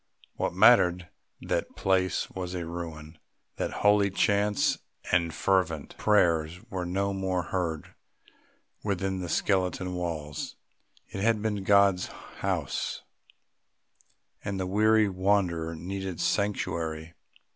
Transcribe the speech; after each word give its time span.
What 0.33 0.55
mattered 0.55 1.09
that 1.41 1.67
the 1.67 1.73
place 1.75 2.27
was 2.31 2.55
a 2.55 2.65
ruin, 2.65 3.19
that 3.57 3.69
holy 3.85 4.09
chants 4.09 4.79
and 5.11 5.31
fervent 5.31 5.95
prayers 5.95 6.59
were 6.71 6.87
no 6.87 7.13
more 7.13 7.43
heard 7.43 7.93
within 8.83 9.19
the 9.19 9.29
skeleton 9.29 9.93
walls! 9.93 10.55
It 11.09 11.21
had 11.21 11.43
been 11.43 11.63
God's 11.63 12.07
house, 12.07 13.03
and 14.43 14.59
the 14.59 14.65
weary 14.65 15.07
wanderer 15.07 15.75
needed 15.75 16.19
sanctuary. 16.19 17.13